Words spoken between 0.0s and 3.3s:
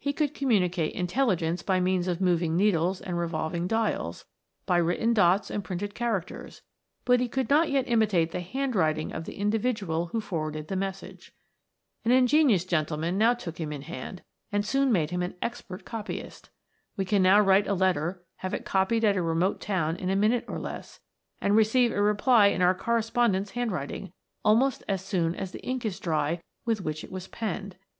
He could communicate intelligence by means of moving needles and